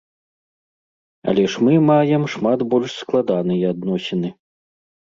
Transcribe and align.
Але 1.33 1.43
ж 1.57 1.67
мы 1.67 1.73
маем 1.91 2.27
шмат 2.37 2.59
больш 2.73 2.91
складаныя 3.05 3.65
адносіны. 3.79 4.35